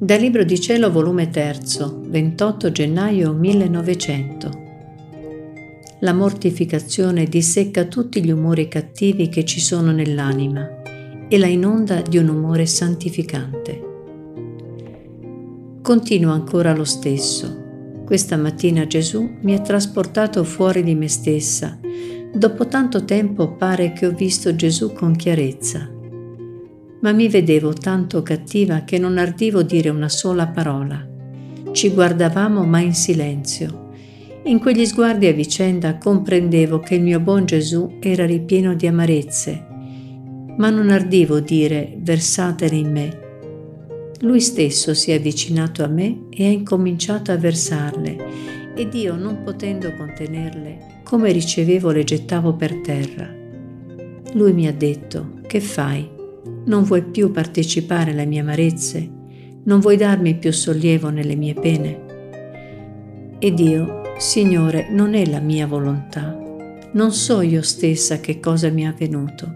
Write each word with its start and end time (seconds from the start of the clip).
Dal 0.00 0.20
Libro 0.20 0.44
di 0.44 0.60
Cielo, 0.60 0.92
volume 0.92 1.28
3, 1.28 1.58
28 2.06 2.70
gennaio 2.70 3.32
1900. 3.32 4.50
La 5.98 6.12
mortificazione 6.12 7.24
dissecca 7.24 7.84
tutti 7.86 8.22
gli 8.22 8.30
umori 8.30 8.68
cattivi 8.68 9.28
che 9.28 9.44
ci 9.44 9.58
sono 9.58 9.90
nell'anima 9.90 10.82
e 11.26 11.36
la 11.36 11.48
inonda 11.48 12.00
di 12.00 12.16
un 12.16 12.28
umore 12.28 12.64
santificante. 12.66 13.82
Continuo 15.82 16.32
ancora 16.32 16.72
lo 16.76 16.84
stesso. 16.84 18.02
Questa 18.04 18.36
mattina 18.36 18.86
Gesù 18.86 19.28
mi 19.40 19.52
ha 19.52 19.60
trasportato 19.60 20.44
fuori 20.44 20.84
di 20.84 20.94
me 20.94 21.08
stessa. 21.08 21.76
Dopo 22.32 22.68
tanto 22.68 23.04
tempo 23.04 23.56
pare 23.56 23.92
che 23.94 24.06
ho 24.06 24.12
visto 24.12 24.54
Gesù 24.54 24.92
con 24.92 25.16
chiarezza 25.16 25.96
ma 27.00 27.12
mi 27.12 27.28
vedevo 27.28 27.72
tanto 27.72 28.22
cattiva 28.22 28.84
che 28.84 28.98
non 28.98 29.18
ardivo 29.18 29.62
dire 29.62 29.88
una 29.88 30.08
sola 30.08 30.48
parola. 30.48 31.06
Ci 31.72 31.90
guardavamo 31.90 32.64
ma 32.64 32.80
in 32.80 32.94
silenzio. 32.94 33.86
In 34.44 34.58
quegli 34.58 34.86
sguardi 34.86 35.26
a 35.26 35.32
vicenda 35.32 35.98
comprendevo 35.98 36.80
che 36.80 36.94
il 36.94 37.02
mio 37.02 37.20
buon 37.20 37.44
Gesù 37.44 37.98
era 38.00 38.24
ripieno 38.24 38.74
di 38.74 38.86
amarezze, 38.86 39.66
ma 40.56 40.70
non 40.70 40.90
ardivo 40.90 41.40
dire 41.40 41.96
versatele 41.98 42.76
in 42.76 42.90
me. 42.90 43.26
Lui 44.20 44.40
stesso 44.40 44.94
si 44.94 45.12
è 45.12 45.14
avvicinato 45.14 45.84
a 45.84 45.88
me 45.88 46.26
e 46.30 46.46
ha 46.46 46.50
incominciato 46.50 47.30
a 47.30 47.36
versarle, 47.36 48.16
ed 48.74 48.94
io, 48.94 49.16
non 49.16 49.42
potendo 49.42 49.94
contenerle, 49.94 51.00
come 51.04 51.30
ricevevo 51.30 51.90
le 51.90 52.04
gettavo 52.04 52.54
per 52.54 52.80
terra. 52.80 53.28
Lui 54.32 54.52
mi 54.52 54.66
ha 54.66 54.72
detto, 54.72 55.40
che 55.46 55.60
fai? 55.60 56.16
Non 56.68 56.82
vuoi 56.82 57.02
più 57.02 57.30
partecipare 57.30 58.10
alle 58.10 58.26
mie 58.26 58.40
amarezze? 58.40 59.10
Non 59.64 59.80
vuoi 59.80 59.96
darmi 59.96 60.34
più 60.36 60.52
sollievo 60.52 61.08
nelle 61.08 61.34
mie 61.34 61.54
pene? 61.54 62.04
Ed 63.38 63.58
io, 63.58 64.02
Signore, 64.18 64.88
non 64.90 65.14
è 65.14 65.24
la 65.24 65.40
mia 65.40 65.66
volontà. 65.66 66.38
Non 66.92 67.12
so 67.12 67.40
io 67.40 67.62
stessa 67.62 68.20
che 68.20 68.38
cosa 68.38 68.68
mi 68.68 68.82
è 68.82 68.84
avvenuto. 68.84 69.50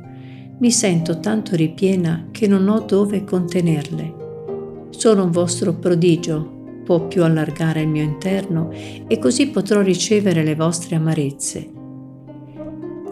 Mi 0.59 0.71
sento 0.71 1.21
tanto 1.21 1.55
ripiena 1.55 2.29
che 2.31 2.47
non 2.47 2.67
ho 2.67 2.81
dove 2.81 3.25
contenerle. 3.25 4.87
Solo 4.89 5.25
un 5.25 5.33
vostro 5.33 5.75
prodigio 5.75 6.81
può 6.83 7.09
più 7.09 7.25
allargare 7.25 7.83
il 7.83 7.89
mio 7.89 8.03
interno 8.03 8.71
e 8.73 9.19
così 9.19 9.51
potrò 9.51 9.83
ricevere 9.83 10.43
le 10.43 10.55
vostre 10.55 10.97
amarezze. 10.97 11.71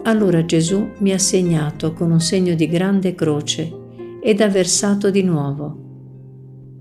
Allora 0.05 0.43
Gesù 0.43 0.89
mi 0.97 1.11
ha 1.11 1.19
segnato 1.19 1.93
con 1.93 2.09
un 2.09 2.19
segno 2.19 2.55
di 2.55 2.67
grande 2.67 3.13
croce 3.13 3.77
ed 4.21 4.41
ha 4.41 4.47
versato 4.47 5.09
di 5.09 5.23
nuovo. 5.23 5.89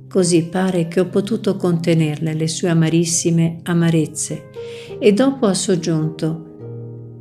Così 0.09 0.45
pare 0.45 0.89
che 0.89 1.01
ho 1.01 1.07
potuto 1.07 1.57
contenerle 1.57 2.35
le 2.35 2.49
sue 2.49 2.69
amarissime 2.69 3.61
amarezze 3.63 4.51
e 4.99 5.13
dopo 5.13 5.47
ha 5.47 5.55
soggiunto, 5.55 6.49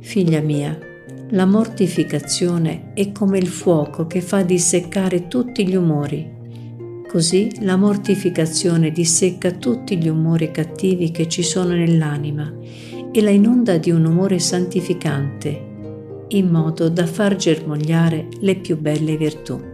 Figlia 0.00 0.40
mia, 0.40 0.76
la 1.32 1.46
mortificazione 1.46 2.92
è 2.94 3.12
come 3.12 3.38
il 3.38 3.46
fuoco 3.46 4.06
che 4.06 4.20
fa 4.20 4.42
disseccare 4.42 5.28
tutti 5.28 5.66
gli 5.68 5.76
umori. 5.76 6.38
Così 7.06 7.50
la 7.60 7.76
mortificazione 7.76 8.90
dissecca 8.90 9.52
tutti 9.52 9.96
gli 9.96 10.08
umori 10.08 10.50
cattivi 10.50 11.10
che 11.10 11.28
ci 11.28 11.42
sono 11.42 11.74
nell'anima 11.74 12.52
e 13.12 13.22
la 13.22 13.30
inonda 13.30 13.78
di 13.78 13.90
un 13.90 14.04
umore 14.06 14.38
santificante, 14.38 15.68
in 16.28 16.48
modo 16.48 16.88
da 16.88 17.06
far 17.06 17.36
germogliare 17.36 18.28
le 18.40 18.56
più 18.56 18.78
belle 18.78 19.16
virtù. 19.16 19.69